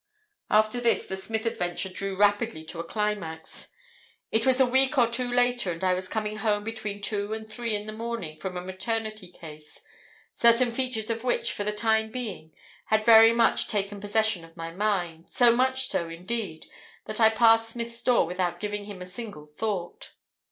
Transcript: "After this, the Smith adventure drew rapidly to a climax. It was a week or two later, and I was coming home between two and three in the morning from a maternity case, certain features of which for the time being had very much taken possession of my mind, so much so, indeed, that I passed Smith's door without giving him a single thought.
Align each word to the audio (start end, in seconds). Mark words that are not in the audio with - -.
"After 0.49 0.81
this, 0.81 1.05
the 1.05 1.15
Smith 1.15 1.45
adventure 1.45 1.87
drew 1.87 2.17
rapidly 2.17 2.63
to 2.63 2.79
a 2.79 2.83
climax. 2.83 3.67
It 4.31 4.47
was 4.47 4.59
a 4.59 4.65
week 4.65 4.97
or 4.97 5.05
two 5.05 5.31
later, 5.31 5.71
and 5.71 5.83
I 5.83 5.93
was 5.93 6.09
coming 6.09 6.37
home 6.37 6.63
between 6.63 7.01
two 7.03 7.33
and 7.33 7.47
three 7.47 7.75
in 7.75 7.85
the 7.85 7.93
morning 7.93 8.39
from 8.39 8.57
a 8.57 8.61
maternity 8.61 9.31
case, 9.31 9.83
certain 10.33 10.71
features 10.71 11.11
of 11.11 11.23
which 11.23 11.51
for 11.51 11.63
the 11.63 11.71
time 11.71 12.09
being 12.09 12.51
had 12.87 13.05
very 13.05 13.31
much 13.31 13.67
taken 13.67 14.01
possession 14.01 14.43
of 14.43 14.57
my 14.57 14.71
mind, 14.71 15.29
so 15.29 15.55
much 15.55 15.83
so, 15.85 16.09
indeed, 16.09 16.65
that 17.05 17.19
I 17.21 17.29
passed 17.29 17.69
Smith's 17.69 18.01
door 18.01 18.25
without 18.25 18.59
giving 18.59 18.85
him 18.85 19.03
a 19.03 19.05
single 19.05 19.45
thought. 19.45 20.13